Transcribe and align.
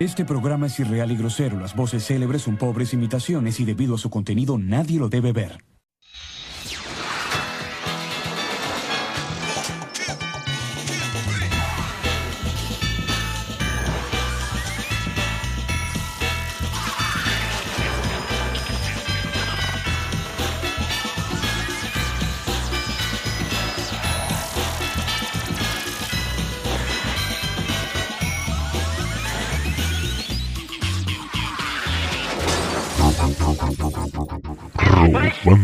Este 0.00 0.24
programa 0.24 0.66
es 0.66 0.78
irreal 0.78 1.10
y 1.10 1.16
grosero. 1.16 1.58
Las 1.58 1.74
voces 1.74 2.06
célebres 2.06 2.42
son 2.42 2.56
pobres 2.56 2.94
imitaciones 2.94 3.58
y 3.58 3.64
debido 3.64 3.96
a 3.96 3.98
su 3.98 4.10
contenido 4.10 4.56
nadie 4.56 5.00
lo 5.00 5.08
debe 5.08 5.32
ver. 5.32 5.58
Hola 35.48 35.56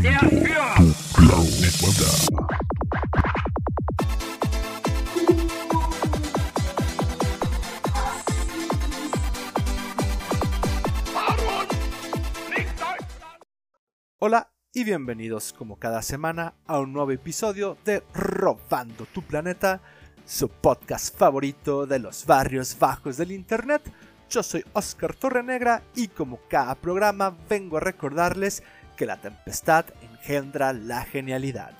y 14.72 14.84
bienvenidos 14.84 15.52
como 15.52 15.78
cada 15.78 16.00
semana 16.00 16.54
a 16.66 16.78
un 16.78 16.94
nuevo 16.94 17.10
episodio 17.10 17.76
de 17.84 18.02
Robando 18.14 19.04
tu 19.04 19.20
Planeta, 19.20 19.82
su 20.24 20.48
podcast 20.48 21.14
favorito 21.14 21.84
de 21.84 21.98
los 21.98 22.24
barrios 22.24 22.78
bajos 22.78 23.18
del 23.18 23.32
Internet. 23.32 23.82
Yo 24.30 24.42
soy 24.42 24.64
Oscar 24.72 25.14
Torrenegra 25.14 25.82
y 25.94 26.08
como 26.08 26.40
cada 26.48 26.74
programa 26.74 27.36
vengo 27.50 27.76
a 27.76 27.80
recordarles 27.80 28.62
que 28.96 29.06
la 29.06 29.20
tempestad 29.20 29.86
engendra 30.02 30.72
la 30.72 31.04
genialidad. 31.04 31.72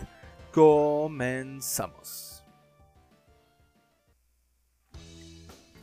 Comenzamos. 0.53 2.35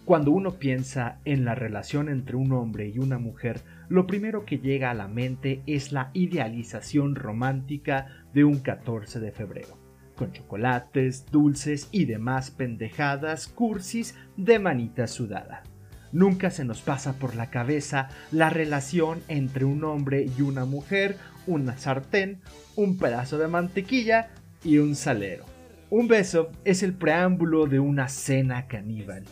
Cuando 0.05 0.31
uno 0.31 0.55
piensa 0.55 1.19
en 1.25 1.45
la 1.45 1.55
relación 1.55 2.09
entre 2.09 2.35
un 2.35 2.51
hombre 2.51 2.89
y 2.89 2.97
una 2.97 3.17
mujer, 3.17 3.61
lo 3.87 4.07
primero 4.07 4.45
que 4.45 4.57
llega 4.57 4.89
a 4.89 4.95
la 4.95 5.07
mente 5.07 5.61
es 5.67 5.91
la 5.91 6.09
idealización 6.13 7.15
romántica 7.15 8.07
de 8.33 8.43
un 8.43 8.59
14 8.59 9.19
de 9.19 9.31
febrero, 9.31 9.77
con 10.15 10.31
chocolates, 10.31 11.27
dulces 11.31 11.87
y 11.91 12.05
demás 12.05 12.51
pendejadas 12.51 13.47
cursis 13.47 14.17
de 14.37 14.59
manita 14.59 15.07
sudada. 15.07 15.63
Nunca 16.11 16.51
se 16.51 16.65
nos 16.65 16.81
pasa 16.81 17.13
por 17.13 17.35
la 17.35 17.49
cabeza 17.49 18.09
la 18.31 18.49
relación 18.49 19.21
entre 19.27 19.65
un 19.65 19.83
hombre 19.83 20.25
y 20.37 20.41
una 20.41 20.65
mujer, 20.65 21.17
una 21.47 21.77
sartén, 21.77 22.41
un 22.75 22.97
pedazo 22.97 23.37
de 23.37 23.47
mantequilla 23.47 24.29
y 24.63 24.77
un 24.77 24.95
salero. 24.95 25.45
Un 25.89 26.07
beso 26.07 26.51
es 26.63 26.83
el 26.83 26.93
preámbulo 26.93 27.65
de 27.67 27.79
una 27.79 28.07
cena 28.07 28.67
caníbal, 28.67 29.23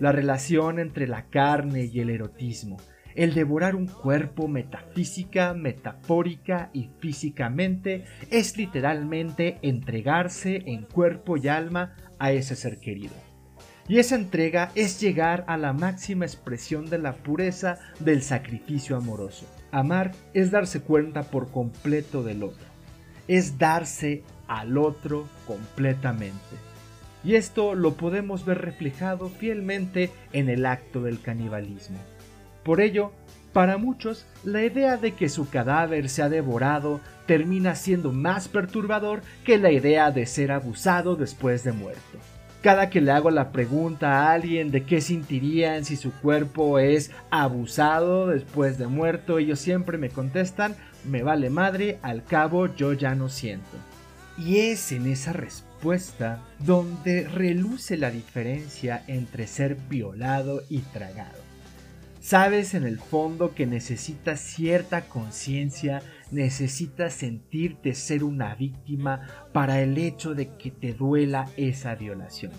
la 0.00 0.12
relación 0.12 0.78
entre 0.78 1.06
la 1.06 1.26
carne 1.26 1.84
y 1.84 2.00
el 2.00 2.10
erotismo, 2.10 2.76
el 3.14 3.34
devorar 3.34 3.74
un 3.74 3.86
cuerpo 3.86 4.46
metafísica, 4.46 5.54
metafórica 5.54 6.70
y 6.72 6.90
físicamente 7.00 8.04
es 8.30 8.56
literalmente 8.56 9.58
entregarse 9.62 10.62
en 10.66 10.82
cuerpo 10.82 11.36
y 11.36 11.48
alma 11.48 11.96
a 12.18 12.32
ese 12.32 12.54
ser 12.54 12.78
querido. 12.78 13.27
Y 13.88 13.98
esa 13.98 14.16
entrega 14.16 14.70
es 14.74 15.00
llegar 15.00 15.44
a 15.48 15.56
la 15.56 15.72
máxima 15.72 16.26
expresión 16.26 16.90
de 16.90 16.98
la 16.98 17.14
pureza 17.14 17.78
del 18.00 18.22
sacrificio 18.22 18.96
amoroso. 18.96 19.46
Amar 19.72 20.12
es 20.34 20.50
darse 20.50 20.82
cuenta 20.82 21.22
por 21.22 21.50
completo 21.50 22.22
del 22.22 22.42
otro. 22.42 22.66
Es 23.28 23.58
darse 23.58 24.22
al 24.46 24.76
otro 24.76 25.26
completamente. 25.46 26.38
Y 27.24 27.34
esto 27.34 27.74
lo 27.74 27.94
podemos 27.94 28.44
ver 28.44 28.58
reflejado 28.58 29.30
fielmente 29.30 30.10
en 30.32 30.50
el 30.50 30.66
acto 30.66 31.02
del 31.02 31.20
canibalismo. 31.20 31.98
Por 32.64 32.82
ello, 32.82 33.12
para 33.54 33.78
muchos, 33.78 34.26
la 34.44 34.62
idea 34.62 34.98
de 34.98 35.12
que 35.12 35.30
su 35.30 35.48
cadáver 35.48 36.10
sea 36.10 36.28
devorado 36.28 37.00
termina 37.26 37.74
siendo 37.74 38.12
más 38.12 38.48
perturbador 38.48 39.22
que 39.44 39.56
la 39.56 39.72
idea 39.72 40.10
de 40.10 40.26
ser 40.26 40.52
abusado 40.52 41.16
después 41.16 41.64
de 41.64 41.72
muerto. 41.72 42.18
Cada 42.62 42.90
que 42.90 43.00
le 43.00 43.12
hago 43.12 43.30
la 43.30 43.52
pregunta 43.52 44.18
a 44.18 44.32
alguien 44.32 44.72
de 44.72 44.82
qué 44.82 45.00
sentirían 45.00 45.84
si 45.84 45.96
su 45.96 46.12
cuerpo 46.12 46.80
es 46.80 47.12
abusado 47.30 48.26
después 48.26 48.78
de 48.78 48.88
muerto, 48.88 49.38
ellos 49.38 49.60
siempre 49.60 49.96
me 49.96 50.10
contestan, 50.10 50.74
me 51.04 51.22
vale 51.22 51.50
madre, 51.50 51.98
al 52.02 52.24
cabo 52.24 52.66
yo 52.74 52.92
ya 52.94 53.14
no 53.14 53.28
siento. 53.28 53.76
Y 54.36 54.58
es 54.58 54.90
en 54.90 55.06
esa 55.06 55.32
respuesta 55.32 56.40
donde 56.58 57.28
reluce 57.28 57.96
la 57.96 58.10
diferencia 58.10 59.04
entre 59.06 59.46
ser 59.46 59.76
violado 59.88 60.62
y 60.68 60.80
tragado. 60.80 61.38
Sabes 62.20 62.74
en 62.74 62.84
el 62.84 62.98
fondo 62.98 63.54
que 63.54 63.66
necesitas 63.66 64.40
cierta 64.40 65.02
conciencia, 65.02 66.02
necesitas 66.30 67.14
sentirte 67.14 67.94
ser 67.94 68.24
una 68.24 68.54
víctima 68.54 69.22
para 69.52 69.80
el 69.80 69.98
hecho 69.98 70.34
de 70.34 70.48
que 70.56 70.70
te 70.70 70.92
duela 70.94 71.46
esa 71.56 71.94
violación. 71.94 72.52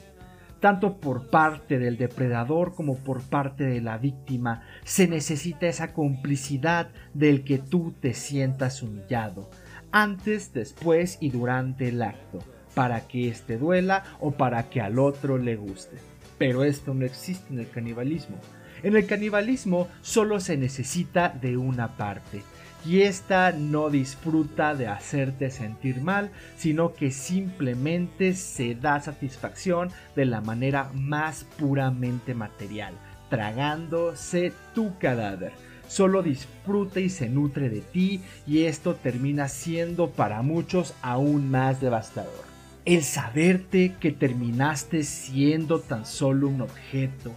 Tanto 0.60 0.98
por 0.98 1.30
parte 1.30 1.80
del 1.80 1.98
depredador 1.98 2.76
como 2.76 2.98
por 2.98 3.22
parte 3.22 3.64
de 3.64 3.80
la 3.80 3.98
víctima 3.98 4.64
se 4.84 5.08
necesita 5.08 5.68
esa 5.68 5.94
complicidad 5.94 6.90
del 7.14 7.46
que 7.46 7.60
tú 7.60 7.94
te 8.00 8.14
sientas 8.14 8.84
humillado, 8.84 9.50
antes, 9.92 10.54
después 10.54 11.18
y 11.22 11.30
durante 11.30 11.88
el 11.88 12.02
acto, 12.02 12.40
para 12.76 13.08
que 13.08 13.30
éste 13.30 13.58
duela 13.58 14.04
o 14.20 14.32
para 14.32 14.70
que 14.70 14.82
al 14.82 15.00
otro 15.00 15.38
le 15.38 15.56
guste. 15.56 15.98
Pero 16.38 16.64
esto 16.64 16.94
no 16.94 17.06
existe 17.06 17.54
en 17.54 17.60
el 17.60 17.70
canibalismo. 17.70 18.38
En 18.84 18.96
el 18.96 19.06
canibalismo 19.06 19.88
solo 20.02 20.40
se 20.40 20.58
necesita 20.58 21.30
de 21.30 21.58
una 21.58 21.98
parte, 21.98 22.44
y 22.86 23.02
esta 23.02 23.52
no 23.52 23.90
disfruta 23.90 24.74
de 24.74 24.88
hacerte 24.88 25.50
sentir 25.52 26.02
mal, 26.02 26.32
sino 26.58 26.94
que 26.94 27.12
simplemente 27.12 28.34
se 28.34 28.76
da 28.76 29.00
satisfacción 29.00 29.90
de 30.16 30.26
la 30.26 30.42
manera 30.42 30.92
más 30.94 31.46
puramente 31.58 32.34
material, 32.34 32.94
tragándose 33.30 34.54
tu 34.74 34.98
cadáver. 34.98 35.52
Solo 35.88 36.22
disfruta 36.22 37.00
y 37.00 37.10
se 37.10 37.30
nutre 37.30 37.70
de 37.70 37.82
ti 37.82 38.22
y 38.46 38.66
esto 38.66 38.96
termina 38.96 39.48
siendo 39.48 40.12
para 40.12 40.42
muchos 40.42 40.94
aún 41.02 41.50
más 41.50 41.82
devastador. 41.82 42.46
El 42.86 43.04
saberte 43.04 43.96
que 44.00 44.12
terminaste 44.12 45.04
siendo 45.04 45.80
tan 45.80 46.06
solo 46.06 46.48
un 46.48 46.62
objeto, 46.62 47.36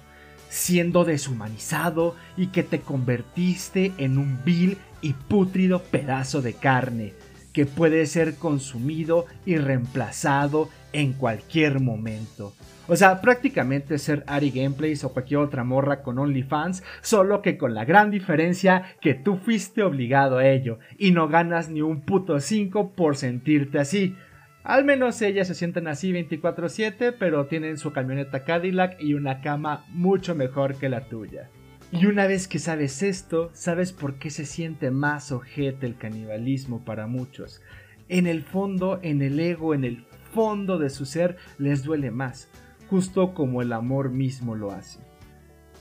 siendo 0.53 1.07
deshumanizado 1.07 2.15
y 2.37 2.49
que 2.49 2.63
te 2.63 2.81
convertiste 2.81 3.93
en 3.97 4.19
un 4.19 4.45
vil 4.45 4.77
y 5.01 5.15
pútrido 5.15 5.83
pedazo 5.83 6.43
de 6.43 6.53
carne 6.53 7.15
que 7.55 7.65
puede 7.65 8.05
ser 8.05 8.35
consumido 8.35 9.25
y 9.47 9.57
reemplazado 9.57 10.69
en 10.93 11.15
cualquier 11.15 11.81
momento. 11.81 12.53
O 12.87 12.97
sea, 12.97 13.23
prácticamente 13.23 13.97
ser 13.97 14.25
Ari 14.27 14.51
Gameplays 14.51 15.05
o 15.05 15.13
cualquier 15.15 15.41
otra 15.41 15.65
morra 15.65 16.03
con 16.03 16.19
OnlyFans, 16.19 16.83
solo 17.01 17.41
que 17.41 17.57
con 17.57 17.75
la 17.75 17.87
gran 17.87 18.11
diferencia 18.11 18.95
que 19.01 19.15
tú 19.15 19.39
fuiste 19.39 19.83
obligado 19.83 20.37
a 20.37 20.47
ello 20.47 20.79
y 20.99 21.13
no 21.13 21.29
ganas 21.29 21.71
ni 21.71 21.81
un 21.81 22.03
puto 22.03 22.41
5 22.41 22.91
por 22.91 23.17
sentirte 23.17 23.79
así. 23.79 24.17
Al 24.65 24.85
menos 24.85 25.21
ellas 25.23 25.49
se 25.49 25.55
sienten 25.55 25.89
así 25.89 26.13
24/7, 26.13 27.13
pero 27.19 27.47
tienen 27.47 27.79
su 27.79 27.93
camioneta 27.93 28.45
Cadillac 28.45 29.01
y 29.01 29.15
una 29.15 29.41
cama 29.41 29.85
mucho 29.89 30.37
mejor 30.37 30.77
que 30.77 30.89
la 30.89 31.09
tuya. 31.09 31.51
Y 31.91 32.07
una 32.07 32.27
vez 32.27 32.47
que 32.47 32.59
sabes 32.59 33.03
esto, 33.03 33.51
sabes 33.53 33.93
por 33.93 34.15
qué 34.15 34.31
se 34.31 34.47
siente 34.47 34.91
más 34.91 35.33
ojete 35.33 35.85
el 35.87 35.97
canibalismo 35.97 36.85
para 36.85 37.07
muchos. 37.07 37.61
En 38.09 38.27
el 38.27 38.43
fondo, 38.43 39.01
en 39.03 39.21
el 39.21 39.41
ego, 39.41 39.75
en 39.75 39.85
el 39.85 40.05
fondo 40.33 40.79
de 40.79 40.91
su 40.91 41.07
ser, 41.07 41.37
les 41.59 41.83
duele 41.83 42.11
más, 42.11 42.49
justo 42.89 43.35
como 43.35 43.63
el 43.63 43.73
amor 43.73 44.11
mismo 44.11 44.55
lo 44.55 44.71
hace. 44.71 45.01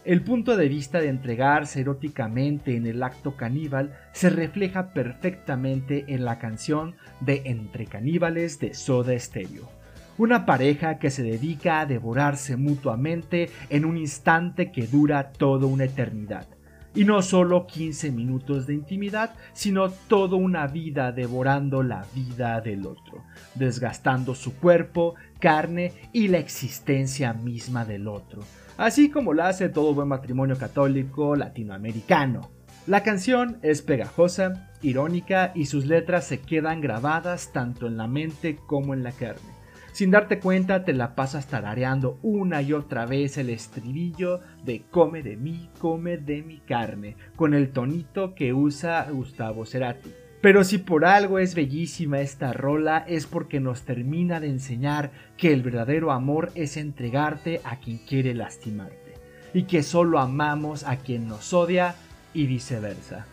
El 0.03 0.23
punto 0.23 0.57
de 0.57 0.67
vista 0.67 0.99
de 0.99 1.09
entregarse 1.09 1.81
eróticamente 1.81 2.75
en 2.75 2.87
el 2.87 3.03
acto 3.03 3.37
caníbal 3.37 3.95
se 4.13 4.31
refleja 4.31 4.93
perfectamente 4.93 6.05
en 6.07 6.25
la 6.25 6.39
canción 6.39 6.95
de 7.19 7.43
Entre 7.45 7.85
caníbales 7.85 8.59
de 8.59 8.73
Soda 8.73 9.17
Stereo. 9.19 9.69
Una 10.17 10.47
pareja 10.47 10.97
que 10.97 11.11
se 11.11 11.21
dedica 11.21 11.81
a 11.81 11.85
devorarse 11.85 12.57
mutuamente 12.57 13.51
en 13.69 13.85
un 13.85 13.95
instante 13.95 14.71
que 14.71 14.87
dura 14.87 15.33
toda 15.33 15.67
una 15.67 15.83
eternidad. 15.83 16.47
Y 16.95 17.05
no 17.05 17.21
solo 17.21 17.67
15 17.67 18.11
minutos 18.11 18.65
de 18.65 18.73
intimidad, 18.73 19.35
sino 19.53 19.91
toda 19.91 20.35
una 20.35 20.65
vida 20.65 21.11
devorando 21.11 21.83
la 21.83 22.05
vida 22.15 22.59
del 22.59 22.87
otro, 22.87 23.23
desgastando 23.53 24.33
su 24.33 24.55
cuerpo, 24.55 25.13
carne 25.39 25.93
y 26.11 26.27
la 26.27 26.39
existencia 26.39 27.33
misma 27.33 27.85
del 27.85 28.07
otro, 28.07 28.41
así 28.77 29.09
como 29.09 29.33
lo 29.33 29.43
hace 29.43 29.69
todo 29.69 29.93
buen 29.93 30.07
matrimonio 30.07 30.57
católico 30.57 31.35
latinoamericano. 31.35 32.51
La 32.87 33.03
canción 33.03 33.59
es 33.61 33.81
pegajosa, 33.81 34.71
irónica 34.81 35.51
y 35.53 35.65
sus 35.65 35.85
letras 35.85 36.25
se 36.25 36.39
quedan 36.39 36.81
grabadas 36.81 37.51
tanto 37.53 37.87
en 37.87 37.97
la 37.97 38.07
mente 38.07 38.55
como 38.55 38.93
en 38.93 39.03
la 39.03 39.11
carne. 39.11 39.51
Sin 39.91 40.09
darte 40.09 40.39
cuenta 40.39 40.85
te 40.85 40.93
la 40.93 41.15
pasas 41.15 41.47
tarareando 41.47 42.17
una 42.23 42.61
y 42.61 42.73
otra 42.73 43.05
vez 43.05 43.37
el 43.37 43.49
estribillo 43.49 44.39
de 44.63 44.83
come 44.89 45.21
de 45.21 45.35
mí, 45.35 45.69
come 45.79 46.17
de 46.17 46.41
mi 46.43 46.59
carne, 46.59 47.17
con 47.35 47.53
el 47.53 47.71
tonito 47.71 48.33
que 48.33 48.53
usa 48.53 49.05
Gustavo 49.11 49.65
Cerati. 49.65 50.20
Pero 50.41 50.63
si 50.63 50.79
por 50.79 51.05
algo 51.05 51.37
es 51.37 51.53
bellísima 51.53 52.19
esta 52.19 52.51
rola 52.51 53.05
es 53.07 53.27
porque 53.27 53.59
nos 53.59 53.83
termina 53.83 54.39
de 54.39 54.47
enseñar 54.47 55.11
que 55.37 55.53
el 55.53 55.61
verdadero 55.61 56.11
amor 56.11 56.51
es 56.55 56.77
entregarte 56.77 57.61
a 57.63 57.75
quien 57.77 57.99
quiere 57.99 58.33
lastimarte 58.33 59.13
y 59.53 59.63
que 59.63 59.83
solo 59.83 60.19
amamos 60.19 60.83
a 60.83 60.97
quien 60.97 61.27
nos 61.27 61.53
odia 61.53 61.95
y 62.33 62.47
viceversa. 62.47 63.27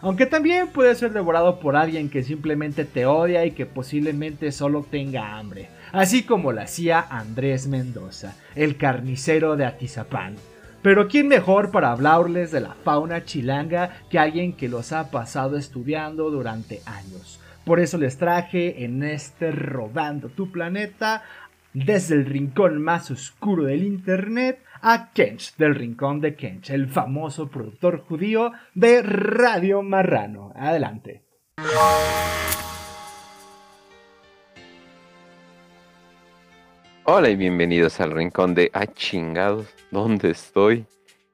Aunque 0.00 0.26
también 0.26 0.68
puede 0.68 0.94
ser 0.94 1.12
devorado 1.12 1.60
por 1.60 1.76
alguien 1.76 2.08
que 2.08 2.22
simplemente 2.22 2.84
te 2.84 3.06
odia 3.06 3.44
y 3.44 3.52
que 3.52 3.66
posiblemente 3.66 4.50
solo 4.52 4.84
tenga 4.88 5.38
hambre, 5.38 5.68
así 5.92 6.24
como 6.24 6.52
lo 6.52 6.60
hacía 6.60 7.04
Andrés 7.08 7.68
Mendoza, 7.68 8.36
el 8.54 8.76
carnicero 8.76 9.56
de 9.56 9.64
Atizapán. 9.64 10.36
Pero 10.82 11.06
¿quién 11.06 11.28
mejor 11.28 11.70
para 11.70 11.92
hablarles 11.92 12.50
de 12.50 12.60
la 12.60 12.74
fauna 12.74 13.24
chilanga 13.24 13.90
que 14.10 14.18
alguien 14.18 14.52
que 14.52 14.68
los 14.68 14.92
ha 14.92 15.10
pasado 15.10 15.56
estudiando 15.56 16.30
durante 16.30 16.82
años? 16.86 17.40
Por 17.64 17.78
eso 17.78 17.98
les 17.98 18.18
traje 18.18 18.84
en 18.84 19.04
este 19.04 19.52
Robando 19.52 20.28
tu 20.28 20.50
Planeta, 20.50 21.22
desde 21.72 22.16
el 22.16 22.26
rincón 22.26 22.82
más 22.82 23.12
oscuro 23.12 23.64
del 23.64 23.84
Internet, 23.84 24.58
a 24.80 25.12
Kench 25.12 25.56
del 25.56 25.76
Rincón 25.76 26.20
de 26.20 26.34
Kench, 26.34 26.70
el 26.70 26.88
famoso 26.88 27.48
productor 27.48 28.00
judío 28.00 28.50
de 28.74 29.02
Radio 29.02 29.82
Marrano. 29.82 30.52
Adelante. 30.56 31.22
Hola 37.04 37.30
y 37.30 37.34
bienvenidos 37.34 37.98
al 37.98 38.12
Rincón 38.12 38.54
de 38.54 38.70
Ah, 38.72 38.86
chingados, 38.86 39.66
¿dónde 39.90 40.30
estoy? 40.30 40.86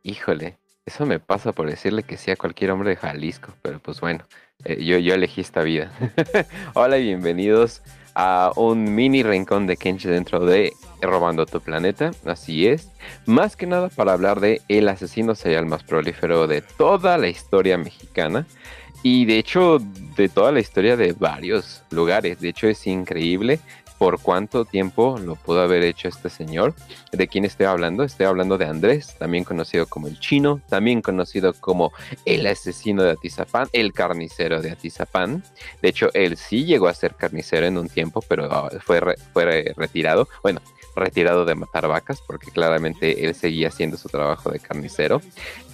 Híjole, 0.03 0.57
eso 0.87 1.05
me 1.05 1.21
pasa 1.21 1.53
por 1.53 1.69
decirle 1.69 2.05
que 2.05 2.17
sea 2.17 2.37
cualquier 2.37 2.71
hombre 2.71 2.89
de 2.89 2.97
Jalisco, 2.97 3.53
pero 3.61 3.79
pues 3.79 4.01
bueno, 4.01 4.25
eh, 4.65 4.83
yo, 4.83 4.97
yo 4.97 5.13
elegí 5.13 5.43
esta 5.43 5.63
vida. 5.63 5.93
Hola 6.75 6.97
y 6.97 7.05
bienvenidos 7.05 7.83
a 8.15 8.51
un 8.57 8.95
mini 8.95 9.23
rincón 9.23 9.67
de 9.67 9.77
Kench 9.77 10.07
dentro 10.07 10.47
de 10.47 10.73
Robando 11.03 11.45
tu 11.45 11.61
Planeta, 11.61 12.13
así 12.25 12.67
es. 12.67 12.91
Más 13.27 13.55
que 13.55 13.67
nada 13.67 13.91
para 13.91 14.15
hablar 14.15 14.41
de 14.41 14.63
el 14.69 14.89
asesino 14.89 15.35
serial 15.35 15.67
más 15.67 15.85
prolífero 15.85 16.47
de 16.47 16.63
toda 16.63 17.19
la 17.19 17.29
historia 17.29 17.77
mexicana. 17.77 18.47
Y 19.03 19.27
de 19.27 19.39
hecho, 19.39 19.79
de 20.17 20.29
toda 20.29 20.51
la 20.51 20.59
historia 20.59 20.97
de 20.97 21.13
varios 21.13 21.85
lugares. 21.91 22.41
De 22.41 22.49
hecho, 22.49 22.67
es 22.67 22.85
increíble 22.89 23.61
por 23.99 24.21
cuánto 24.21 24.65
tiempo 24.65 25.19
lo 25.19 25.35
pudo 25.35 25.61
haber 25.61 25.83
hecho 25.83 26.09
este 26.09 26.31
señor. 26.31 26.75
¿De 27.13 27.27
quién 27.29 27.45
estoy 27.45 27.67
hablando? 27.67 28.05
Estoy 28.05 28.27
hablando 28.27 28.57
de 28.57 28.67
Andrés, 28.67 29.17
también 29.19 29.45
conocido 29.45 29.87
como 29.87 30.07
el 30.07 30.19
chino, 30.21 30.61
también 30.69 31.03
conocido 31.03 31.53
como 31.53 31.93
el 32.25 32.47
asesino 32.47 33.03
de 33.03 33.13
Atizapán, 33.13 33.69
el 33.73 33.93
carnicero 33.93 34.63
de 34.63 34.71
Atizapán. 34.71 35.43
De 35.83 35.89
hecho, 35.89 36.11
él 36.15 36.37
sí 36.37 36.65
llegó 36.65 36.89
a 36.89 36.95
ser 36.95 37.15
carnicero 37.15 37.67
en 37.67 37.77
un 37.77 37.89
tiempo, 37.89 38.23
pero 38.27 38.49
ah, 38.51 38.71
fue, 38.81 39.01
fue 39.33 39.75
retirado. 39.77 40.29
Bueno, 40.43 40.61
retirado 40.95 41.45
de 41.45 41.55
matar 41.55 41.89
vacas, 41.89 42.21
porque 42.27 42.51
claramente 42.51 43.25
él 43.25 43.35
seguía 43.35 43.69
haciendo 43.69 43.97
su 43.97 44.09
trabajo 44.09 44.51
de 44.51 44.61
carnicero. 44.61 45.21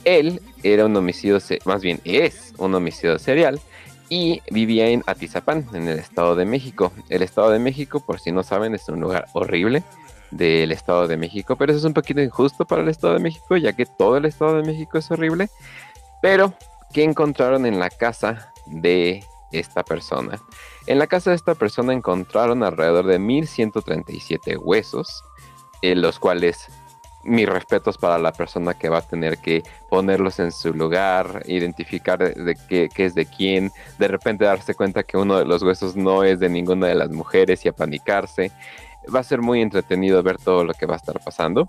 Él 0.05 0.41
era 0.63 0.87
un 0.87 0.97
homicidio, 0.97 1.39
más 1.65 1.83
bien 1.83 2.01
es 2.05 2.53
un 2.59 2.75
homicidio 2.75 3.19
serial 3.19 3.61
y 4.09 4.43
vivía 4.51 4.89
en 4.89 5.03
Atizapán, 5.07 5.67
en 5.73 5.89
el 5.89 5.99
Estado 5.99 6.37
de 6.37 6.45
México. 6.45 6.93
El 7.09 7.23
Estado 7.23 7.51
de 7.51 7.59
México, 7.59 8.01
por 8.01 8.21
si 8.21 8.33
no 8.33 8.43
saben, 8.43 8.75
es 8.75 8.89
un 8.89 9.01
lugar 9.01 9.27
horrible 9.33 9.83
del 10.31 10.73
Estado 10.73 11.07
de 11.07 11.17
México, 11.17 11.57
pero 11.57 11.73
eso 11.73 11.79
es 11.79 11.85
un 11.85 11.95
poquito 11.95 12.21
injusto 12.21 12.65
para 12.65 12.83
el 12.83 12.89
Estado 12.89 13.15
de 13.15 13.21
México, 13.21 13.57
ya 13.57 13.73
que 13.73 13.87
todo 13.87 14.17
el 14.17 14.25
Estado 14.25 14.57
de 14.57 14.67
México 14.67 14.99
es 14.99 15.11
horrible. 15.11 15.49
Pero, 16.21 16.55
¿qué 16.93 17.05
encontraron 17.05 17.67
en 17.67 17.79
la 17.79 17.91
casa 17.91 18.53
de 18.67 19.25
esta 19.53 19.85
persona? 19.85 20.41
En 20.87 20.99
la 20.99 21.07
casa 21.07 21.31
de 21.31 21.37
esta 21.37 21.55
persona 21.55 21.93
encontraron 21.93 22.63
alrededor 22.63 23.07
de 23.07 23.19
1137 23.19 24.57
huesos, 24.57 25.23
en 25.83 26.03
los 26.03 26.19
cuales 26.19 26.69
mis 27.25 27.49
respetos 27.49 27.99
para 27.99 28.19
la 28.19 28.33
persona 28.33 28.75
que 28.75 28.89
va 28.89 28.99
a 28.99 29.03
tener 29.03 29.39
que 29.39 29.63
ponerlos 29.89 30.39
en 30.39 30.53
su 30.53 30.73
lugar, 30.73 31.43
identificar 31.47 32.19
de 32.19 32.57
qué, 32.69 32.89
es 32.97 33.15
de 33.15 33.27
quién, 33.27 33.71
de 33.99 34.09
repente 34.09 34.45
darse 34.45 34.75
cuenta 34.75 35.03
que 35.03 35.17
uno 35.17 35.39
de 35.39 35.45
los 35.45 35.63
huesos 35.63 35.97
no 35.97 36.25
es 36.25 36.39
de 36.39 36.49
ninguna 36.49 36.89
de 36.89 36.95
las 36.95 37.11
mujeres 37.11 37.65
y 37.65 37.69
apanicarse. 37.69 38.51
Va 39.15 39.21
a 39.21 39.25
ser 39.25 39.41
muy 39.41 39.61
entretenido 39.61 40.23
ver 40.23 40.39
todo 40.39 40.65
lo 40.65 40.73
que 40.73 40.87
va 40.87 40.95
a 40.95 40.97
estar 40.97 41.21
pasando. 41.23 41.67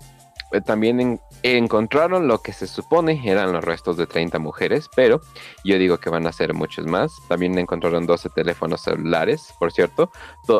Eh, 0.52 0.60
también 0.60 1.20
encontraron 1.42 2.28
lo 2.28 2.40
que 2.40 2.52
se 2.52 2.66
supone 2.66 3.20
eran 3.24 3.52
los 3.52 3.64
restos 3.64 3.96
de 3.96 4.06
30 4.06 4.38
mujeres, 4.38 4.88
pero 4.94 5.20
yo 5.64 5.78
digo 5.78 5.98
que 5.98 6.10
van 6.10 6.26
a 6.26 6.32
ser 6.32 6.54
muchos 6.54 6.86
más. 6.86 7.12
También 7.28 7.58
encontraron 7.58 8.06
12 8.06 8.30
teléfonos 8.30 8.82
celulares, 8.82 9.52
por 9.58 9.72
cierto. 9.72 10.10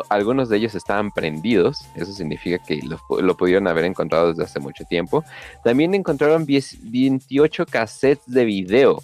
algunos 0.09 0.49
de 0.49 0.57
ellos 0.57 0.75
estaban 0.75 1.11
prendidos, 1.11 1.79
eso 1.95 2.11
significa 2.11 2.57
que 2.63 2.81
lo, 2.83 3.37
pudieron 3.37 3.67
haber 3.67 3.85
encontrado 3.85 4.29
desde 4.29 4.43
hace 4.43 4.59
mucho 4.59 4.83
tiempo. 4.85 5.23
También 5.63 5.93
encontraron 5.93 6.45
28 6.45 7.65
cassettes 7.65 8.25
de 8.25 8.45
video 8.45 8.99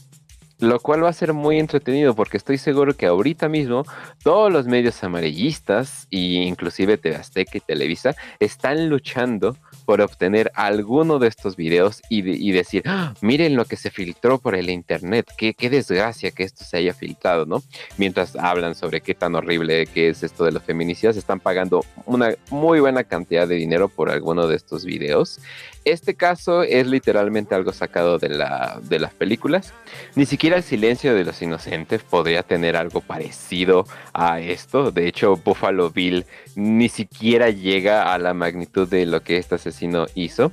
lo 0.59 0.79
cual 0.79 1.03
va 1.03 1.09
a 1.09 1.13
ser 1.13 1.33
muy 1.33 1.59
entretenido 1.59 2.15
porque 2.15 2.37
estoy 2.37 2.57
seguro 2.57 2.95
que 2.95 3.05
ahorita 3.05 3.49
mismo 3.49 3.83
todos 4.23 4.51
los 4.51 4.65
medios 4.65 5.03
amarillistas 5.03 6.07
e 6.09 6.17
inclusive 6.17 6.97
TV 6.97 7.19
y 7.53 7.59
Televisa 7.59 8.15
están 8.39 8.87
luchando 8.87 9.57
por 9.85 10.01
obtener 10.01 10.51
alguno 10.55 11.19
de 11.19 11.27
estos 11.27 11.55
videos 11.55 12.01
y, 12.09 12.51
decir, 12.51 12.83
¡Ah! 12.85 13.13
miren 13.21 13.55
lo 13.55 13.65
que 13.65 13.75
se 13.75 13.91
filtró 13.91 14.39
por 14.39 14.55
el 14.55 14.69
internet, 14.69 15.27
qué, 15.37 15.53
qué 15.53 15.69
desgracia 15.69 16.31
que 16.31 16.43
esto 16.43 16.63
se 16.63 16.77
haya 16.77 16.93
filtrado, 16.93 17.45
¿no? 17.45 17.63
Mientras 17.97 18.35
hablan 18.35 18.75
sobre 18.75 19.01
qué 19.01 19.13
tan 19.13 19.35
horrible 19.35 19.87
que 19.87 20.09
es 20.09 20.23
esto 20.23 20.45
de 20.45 20.51
los 20.51 20.63
feminicidas, 20.63 21.17
están 21.17 21.39
pagando 21.39 21.85
una 22.05 22.33
muy 22.49 22.79
buena 22.79 23.03
cantidad 23.03 23.47
de 23.47 23.55
dinero 23.55 23.89
por 23.89 24.09
alguno 24.09 24.47
de 24.47 24.55
estos 24.55 24.85
videos. 24.85 25.39
Este 25.85 26.15
caso 26.15 26.63
es 26.63 26.87
literalmente 26.87 27.55
algo 27.55 27.73
sacado 27.73 28.17
de, 28.17 28.29
la, 28.29 28.79
de 28.83 28.99
las 28.99 29.13
películas. 29.13 29.73
Ni 30.15 30.25
siquiera 30.25 30.55
el 30.55 30.63
silencio 30.63 31.13
de 31.13 31.25
los 31.25 31.41
inocentes 31.41 32.03
podría 32.03 32.43
tener 32.43 32.77
algo 32.77 33.01
parecido 33.01 33.85
a 34.13 34.39
esto. 34.39 34.91
De 34.91 35.07
hecho, 35.07 35.35
Buffalo 35.35 35.89
Bill 35.89 36.25
ni 36.55 36.87
siquiera 36.87 37.49
llega 37.49 38.13
a 38.13 38.17
la 38.17 38.33
magnitud 38.33 38.87
de 38.87 39.05
lo 39.05 39.23
que 39.23 39.37
este 39.37 39.55
asesino 39.55 40.05
hizo. 40.15 40.51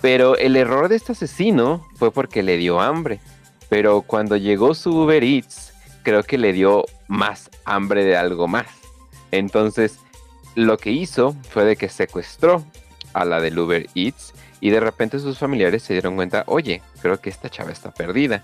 Pero 0.00 0.36
el 0.36 0.56
error 0.56 0.88
de 0.88 0.96
este 0.96 1.12
asesino 1.12 1.86
fue 1.96 2.10
porque 2.10 2.42
le 2.42 2.56
dio 2.56 2.80
hambre. 2.80 3.20
Pero 3.68 4.02
cuando 4.02 4.36
llegó 4.36 4.74
su 4.74 4.96
Uber 4.96 5.22
Eats, 5.22 5.74
creo 6.02 6.22
que 6.22 6.38
le 6.38 6.52
dio 6.52 6.86
más 7.06 7.50
hambre 7.64 8.04
de 8.04 8.16
algo 8.16 8.48
más. 8.48 8.66
Entonces, 9.30 9.98
lo 10.54 10.78
que 10.78 10.90
hizo 10.90 11.36
fue 11.50 11.64
de 11.64 11.76
que 11.76 11.88
secuestró 11.88 12.64
a 13.12 13.24
la 13.24 13.40
del 13.40 13.58
Uber 13.58 13.86
Eats 13.94 14.32
y 14.60 14.70
de 14.70 14.80
repente 14.80 15.18
sus 15.18 15.38
familiares 15.38 15.82
se 15.82 15.94
dieron 15.94 16.16
cuenta, 16.16 16.44
oye, 16.46 16.82
creo 17.00 17.20
que 17.20 17.30
esta 17.30 17.48
chava 17.48 17.72
está 17.72 17.90
perdida. 17.90 18.42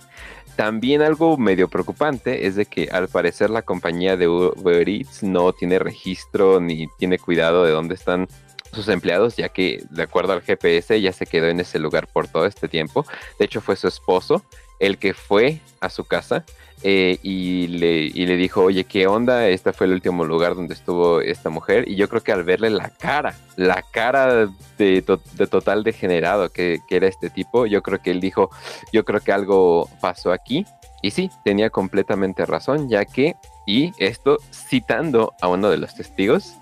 También 0.57 1.03
algo 1.03 1.37
medio 1.37 1.69
preocupante 1.69 2.47
es 2.47 2.57
de 2.57 2.65
que 2.65 2.89
al 2.91 3.09
parecer 3.09 3.51
la 3.51 3.63
compañía 3.63 4.17
de 4.17 4.27
Uber 4.27 4.89
Eats 4.89 5.23
no 5.23 5.53
tiene 5.53 5.79
registro 5.79 6.61
ni 6.61 6.89
tiene 6.99 7.19
cuidado 7.19 7.65
de 7.65 7.73
dónde 7.73 7.95
están 7.95 8.27
sus 8.73 8.89
empleados, 8.89 9.37
ya 9.37 9.49
que 9.49 9.83
de 9.91 10.03
acuerdo 10.03 10.33
al 10.33 10.43
GPS 10.43 11.01
ya 11.01 11.13
se 11.13 11.27
quedó 11.27 11.47
en 11.47 11.61
ese 11.61 11.79
lugar 11.79 12.07
por 12.07 12.29
todo 12.29 12.47
este 12.47 12.69
tiempo. 12.69 13.05
De 13.39 13.45
hecho 13.45 13.61
fue 13.61 13.77
su 13.77 13.89
esposo 13.89 14.43
el 14.79 14.99
que 14.99 15.15
fue 15.15 15.61
a 15.81 15.89
su 15.91 16.05
casa 16.05 16.45
eh, 16.83 17.19
y, 17.23 17.67
le, 17.69 18.11
le 18.11 18.37
dijo, 18.37 18.63
oye, 18.63 18.85
¿qué 18.85 19.07
onda? 19.07 19.49
Este 19.49 19.73
fue 19.73 19.87
el 19.87 19.95
último 19.95 20.25
lugar 20.25 20.55
donde 20.55 20.75
estuvo 20.75 21.21
esta 21.21 21.51
mujer. 21.51 21.89
Y 21.89 21.97
yo 21.97 22.09
creo 22.09 22.23
que 22.23 22.33
al 22.33 22.45
verle 22.45 22.71
la 22.71 22.91
cara, 22.91 23.35
la 23.57 23.83
cara 23.83 24.49
de, 24.79 25.03
total 25.03 25.85
degenerado 25.85 26.51
que, 26.51 26.81
que, 26.87 26.97
era 26.97 27.09
este 27.09 27.31
tipo, 27.31 27.67
yo 27.67 27.83
creo 27.83 28.01
que 28.01 28.11
él 28.11 28.21
dijo, 28.21 28.51
yo 28.93 29.05
creo 29.05 29.21
que 29.21 29.33
algo 29.33 29.89
pasó 30.01 30.33
aquí. 30.33 30.67
Y 31.03 31.11
sí, 31.11 31.31
tenía 31.45 31.71
completamente 31.71 32.47
razón, 32.47 32.89
ya 32.89 33.05
que, 33.05 33.37
y 33.67 33.93
esto 33.99 34.39
citando 34.53 35.35
a 35.41 35.49
uno 35.49 35.71
de 35.71 35.79
los 35.79 35.95
testigos, 35.95 36.59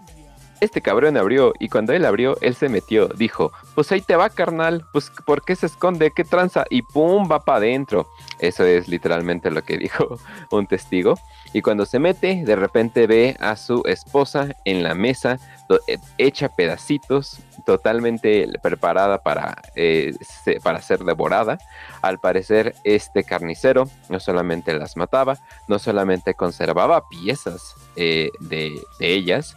Este 0.65 0.81
cabrón 0.81 1.19
abrió 1.19 1.53
y 1.59 1.69
cuando 1.69 1.93
él 1.93 2.07
abrió, 2.07 2.39
él 2.41 2.55
se 2.55 2.71
metió. 2.71 3.09
Dijo, 3.09 3.53
pues 3.75 3.93
ahí 3.93 4.01
te 4.01 4.17
va, 4.17 4.31
carnal. 4.31 4.87
Pues 4.95 5.11
¿por 5.27 5.45
qué 5.45 5.55
se 5.57 5.67
esconde? 5.67 6.11
¿Qué 6.11 6.25
tranza? 6.25 6.65
Y 6.71 6.81
pum, 6.81 7.29
va 7.31 7.41
para 7.41 7.59
adentro. 7.59 8.09
Eso 8.39 8.65
es 8.65 8.89
literalmente 8.89 9.51
lo 9.51 9.63
que 9.63 9.77
dijo 9.85 10.19
un 10.51 10.67
testigo. 10.67 11.19
Y 11.53 11.61
cuando 11.61 11.85
se 11.85 11.99
mete, 11.99 12.45
de 12.47 12.57
repente 12.57 13.07
ve 13.07 13.37
a 13.41 13.57
su 13.57 13.83
esposa 13.85 14.57
en 14.65 14.83
la 14.83 14.95
mesa, 14.95 15.39
eh, 15.87 15.99
hecha 16.19 16.49
pedacitos, 16.49 17.39
totalmente 17.67 18.49
preparada 18.63 19.23
para, 19.23 19.63
eh, 19.77 20.15
para 20.63 20.81
ser 20.81 21.05
devorada. 21.05 21.59
Al 22.03 22.19
parecer, 22.19 22.75
este 22.85 23.23
carnicero 23.23 23.89
no 24.09 24.19
solamente 24.19 24.73
las 24.73 24.97
mataba, 24.97 25.39
no 25.69 25.79
solamente 25.79 26.35
conservaba 26.35 27.09
piezas 27.09 27.75
eh, 27.97 28.31
de, 28.41 28.81
ellas, 28.99 29.57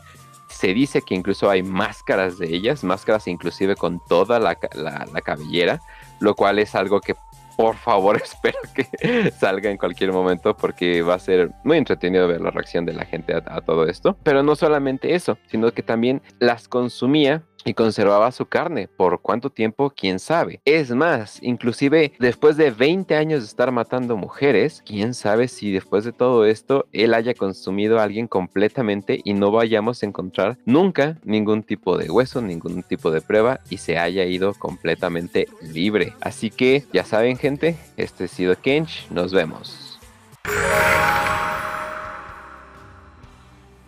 se 0.49 0.73
dice 0.73 1.01
que 1.01 1.15
incluso 1.15 1.49
hay 1.49 1.63
máscaras 1.63 2.37
de 2.37 2.53
ellas, 2.53 2.83
máscaras 2.83 3.27
inclusive 3.27 3.75
con 3.75 3.99
toda 4.07 4.39
la, 4.39 4.57
la 4.73 5.21
cabellera, 5.21 5.81
lo 6.19 6.35
cual 6.35 6.59
es 6.59 6.75
algo 6.75 7.01
que 7.01 7.15
por 7.57 7.75
favor 7.75 8.15
espero 8.23 8.59
que 8.73 9.31
salga 9.31 9.69
en 9.69 9.77
cualquier 9.77 10.13
momento 10.13 10.55
porque 10.55 11.01
va 11.01 11.15
a 11.15 11.19
ser 11.19 11.51
muy 11.65 11.77
entretenido 11.77 12.27
ver 12.27 12.39
la 12.39 12.51
reacción 12.51 12.85
de 12.85 12.93
la 12.93 13.03
gente 13.03 13.33
a, 13.33 13.61
todo 13.61 13.85
esto. 13.87 14.17
Pero 14.23 14.43
no 14.43 14.55
solamente 14.55 15.15
eso, 15.15 15.37
sino 15.47 15.71
que 15.71 15.83
también 15.83 16.21
las 16.39 16.69
consumía 16.69 17.43
y 17.65 17.73
conservaba 17.73 18.31
su 18.31 18.45
carne. 18.45 18.87
¿Por 18.87 19.21
cuánto 19.21 19.49
tiempo? 19.49 19.91
¿Quién 19.95 20.19
sabe? 20.19 20.61
Es 20.65 20.91
más, 20.91 21.39
inclusive 21.41 22.13
después 22.19 22.57
de 22.57 22.71
20 22.71 23.15
años 23.15 23.41
de 23.41 23.47
estar 23.47 23.71
matando 23.71 24.17
mujeres, 24.17 24.81
¿quién 24.85 25.13
sabe 25.13 25.47
si 25.47 25.71
después 25.71 26.03
de 26.03 26.13
todo 26.13 26.45
esto 26.45 26.87
él 26.93 27.13
haya 27.13 27.33
consumido 27.33 27.99
a 27.99 28.03
alguien 28.03 28.27
completamente 28.27 29.21
y 29.23 29.33
no 29.33 29.51
vayamos 29.51 30.01
a 30.01 30.05
encontrar 30.05 30.57
nunca 30.65 31.17
ningún 31.23 31.63
tipo 31.63 31.97
de 31.97 32.09
hueso, 32.09 32.41
ningún 32.41 32.83
tipo 32.83 33.11
de 33.11 33.21
prueba 33.21 33.59
y 33.69 33.77
se 33.77 33.97
haya 33.97 34.25
ido 34.25 34.53
completamente 34.53 35.47
libre? 35.61 36.13
Así 36.21 36.49
que 36.49 36.85
ya 36.93 37.03
saben 37.03 37.37
gente, 37.37 37.75
este 37.97 38.25
ha 38.25 38.27
sido 38.27 38.55
Kench, 38.55 39.07
nos 39.09 39.33
vemos. 39.33 39.99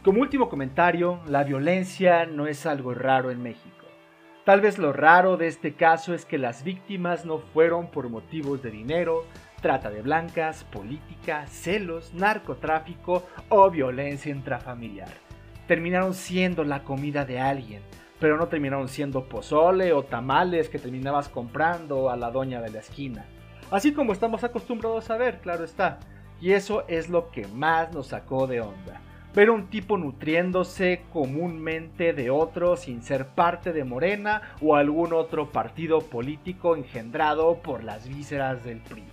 Como 0.09 0.21
último 0.21 0.49
comentario, 0.49 1.19
la 1.27 1.43
violencia 1.43 2.25
no 2.25 2.47
es 2.47 2.65
algo 2.65 2.95
raro 2.95 3.29
en 3.29 3.43
México. 3.43 3.85
Tal 4.43 4.59
vez 4.59 4.79
lo 4.79 4.91
raro 4.91 5.37
de 5.37 5.45
este 5.45 5.75
caso 5.75 6.15
es 6.15 6.25
que 6.25 6.39
las 6.39 6.63
víctimas 6.63 7.25
no 7.25 7.37
fueron 7.37 7.91
por 7.91 8.09
motivos 8.09 8.63
de 8.63 8.71
dinero, 8.71 9.25
trata 9.61 9.91
de 9.91 10.01
blancas, 10.01 10.63
política, 10.63 11.45
celos, 11.45 12.11
narcotráfico 12.15 13.21
o 13.49 13.69
violencia 13.69 14.31
intrafamiliar. 14.31 15.11
Terminaron 15.67 16.15
siendo 16.15 16.63
la 16.63 16.81
comida 16.81 17.23
de 17.23 17.39
alguien, 17.39 17.83
pero 18.19 18.35
no 18.35 18.47
terminaron 18.47 18.87
siendo 18.87 19.29
pozole 19.29 19.93
o 19.93 20.01
tamales 20.01 20.69
que 20.69 20.79
terminabas 20.79 21.29
comprando 21.29 22.09
a 22.09 22.17
la 22.17 22.31
doña 22.31 22.61
de 22.61 22.71
la 22.71 22.79
esquina. 22.79 23.27
Así 23.69 23.93
como 23.93 24.13
estamos 24.13 24.43
acostumbrados 24.43 25.07
a 25.11 25.17
ver, 25.17 25.39
claro 25.41 25.63
está. 25.63 25.99
Y 26.41 26.53
eso 26.53 26.83
es 26.87 27.09
lo 27.09 27.29
que 27.29 27.45
más 27.49 27.93
nos 27.93 28.07
sacó 28.07 28.47
de 28.47 28.61
onda 28.61 29.03
ver 29.33 29.49
un 29.49 29.67
tipo 29.67 29.97
nutriéndose 29.97 31.03
comúnmente 31.13 32.13
de 32.13 32.29
otro 32.29 32.75
sin 32.77 33.01
ser 33.03 33.27
parte 33.27 33.73
de 33.73 33.83
Morena 33.83 34.41
o 34.61 34.75
algún 34.75 35.13
otro 35.13 35.51
partido 35.51 36.01
político 36.01 36.75
engendrado 36.75 37.61
por 37.61 37.83
las 37.83 38.07
vísceras 38.07 38.63
del 38.63 38.79
PRI. 38.79 39.03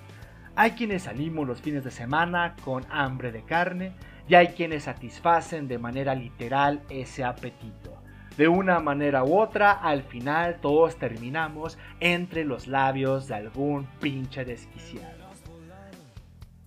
Hay 0.55 0.71
quienes 0.71 1.03
salimos 1.03 1.47
los 1.47 1.61
fines 1.61 1.85
de 1.85 1.91
semana 1.91 2.57
con 2.65 2.85
hambre 2.91 3.31
de 3.31 3.43
carne 3.43 3.93
y 4.27 4.35
hay 4.35 4.49
quienes 4.49 4.85
satisfacen 4.85 5.69
de 5.69 5.79
manera 5.79 6.15
literal 6.15 6.83
ese 6.89 7.25
apetito. 7.25 7.95
De 8.37 8.49
una 8.49 8.81
manera 8.81 9.25
u 9.25 9.39
otra, 9.39 9.73
al 9.73 10.03
final 10.03 10.59
todos 10.61 10.97
terminamos 10.97 11.79
entre 12.01 12.45
los 12.45 12.67
labios 12.67 13.29
de 13.29 13.35
algún 13.35 13.87
pinche 14.01 14.45
desquiciado. 14.45 15.26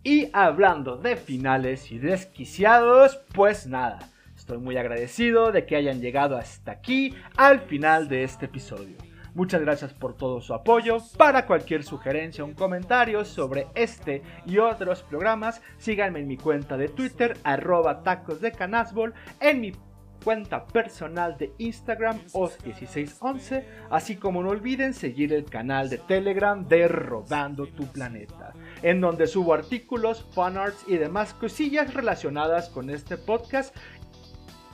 Y 0.09 0.27
hablando 0.33 0.97
de 0.97 1.15
finales 1.15 1.91
y 1.91 1.99
desquiciados, 1.99 3.21
pues 3.31 3.67
nada, 3.67 3.99
estoy 4.35 4.57
muy 4.57 4.75
agradecido 4.75 5.51
de 5.51 5.67
que 5.67 5.75
hayan 5.75 6.01
llegado 6.01 6.35
hasta 6.35 6.71
aquí 6.71 7.13
al 7.37 7.59
final 7.59 8.07
de 8.07 8.23
este 8.23 8.47
episodio. 8.47 8.97
Muchas 9.35 9.61
gracias 9.61 9.93
por 9.93 10.17
todo 10.17 10.41
su 10.41 10.55
apoyo. 10.55 10.97
Para 11.15 11.45
cualquier 11.45 11.83
sugerencia 11.83 12.43
o 12.43 12.55
comentario 12.55 13.23
sobre 13.23 13.67
este 13.75 14.23
y 14.47 14.57
otros 14.57 15.03
programas, 15.03 15.61
síganme 15.77 16.21
en 16.21 16.27
mi 16.27 16.37
cuenta 16.37 16.75
de 16.75 16.89
Twitter, 16.89 17.37
arroba 17.43 18.01
tacos 18.01 18.41
de 18.41 18.51
canasbol, 18.51 19.13
en 19.39 19.61
mi 19.61 19.73
cuenta 20.23 20.65
personal 20.65 21.37
de 21.37 21.53
Instagram 21.57 22.19
os1611, 22.33 23.63
así 23.89 24.15
como 24.15 24.43
no 24.43 24.49
olviden 24.49 24.93
seguir 24.93 25.33
el 25.33 25.45
canal 25.45 25.89
de 25.89 25.97
Telegram 25.97 26.67
de 26.67 26.87
Rodando 26.87 27.67
tu 27.67 27.87
Planeta, 27.87 28.53
en 28.81 29.01
donde 29.01 29.27
subo 29.27 29.53
artículos, 29.53 30.25
fanarts 30.33 30.83
y 30.87 30.97
demás 30.97 31.33
cosillas 31.33 31.93
relacionadas 31.93 32.69
con 32.69 32.89
este 32.89 33.17
podcast 33.17 33.75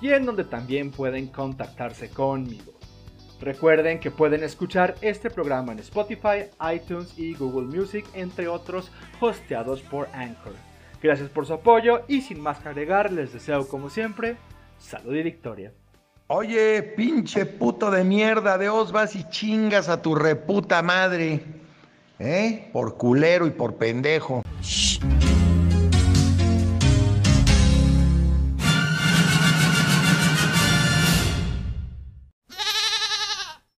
y 0.01 0.11
en 0.11 0.25
donde 0.25 0.43
también 0.43 0.91
pueden 0.91 1.27
contactarse 1.27 2.09
conmigo. 2.09 2.73
Recuerden 3.41 3.99
que 3.99 4.11
pueden 4.11 4.43
escuchar 4.43 4.95
este 5.01 5.29
programa 5.29 5.73
en 5.73 5.79
Spotify, 5.79 6.45
iTunes 6.73 7.17
y 7.17 7.33
Google 7.33 7.67
Music, 7.67 8.05
entre 8.13 8.47
otros, 8.47 8.91
hosteados 9.19 9.81
por 9.81 10.07
Anchor. 10.13 10.53
Gracias 11.01 11.29
por 11.29 11.45
su 11.45 11.53
apoyo 11.53 12.01
y 12.07 12.21
sin 12.21 12.39
más 12.39 12.59
que 12.59 12.69
agregar, 12.69 13.11
les 13.11 13.33
deseo 13.33 13.67
como 13.67 13.89
siempre 13.89 14.37
Salud 14.77 15.15
y 15.15 15.23
victoria. 15.23 15.71
Oye, 16.27 16.81
pinche 16.81 17.45
puto 17.45 17.91
de 17.91 18.03
mierda, 18.03 18.57
de 18.57 18.69
os 18.69 18.91
vas 18.91 19.15
y 19.15 19.23
chingas 19.29 19.89
a 19.89 20.01
tu 20.01 20.15
reputa 20.15 20.81
madre. 20.81 21.43
¿Eh? 22.19 22.69
Por 22.71 22.97
culero 22.97 23.45
y 23.45 23.51
por 23.51 23.75
pendejo. 23.75 24.41